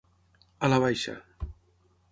[0.67, 1.15] A la baixa.